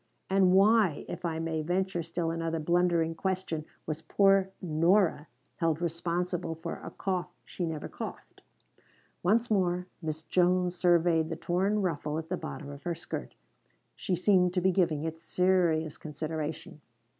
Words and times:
"And 0.31 0.53
why, 0.53 1.05
if 1.07 1.25
I 1.25 1.37
may 1.37 1.61
venture 1.61 2.01
still 2.01 2.31
another 2.31 2.59
blundering 2.59 3.13
question, 3.13 3.65
was 3.85 4.01
poor 4.01 4.49
Nora 4.59 5.27
held 5.57 5.79
responsible 5.79 6.55
for 6.55 6.77
a 6.81 6.89
cough 6.89 7.29
she 7.45 7.67
never 7.67 7.87
coughed?" 7.87 8.41
Once 9.21 9.51
more 9.51 9.85
Miss 10.01 10.23
Jones 10.23 10.75
surveyed 10.75 11.29
the 11.29 11.35
torn 11.35 11.83
ruffle 11.83 12.17
at 12.17 12.29
the 12.29 12.35
bottom 12.37 12.69
of 12.71 12.81
her 12.81 12.95
skirt. 12.95 13.35
She 13.95 14.15
seemed 14.15 14.55
to 14.55 14.61
be 14.61 14.71
giving 14.71 15.03
it 15.03 15.19
serious 15.19 15.99
consideration. 15.99 16.81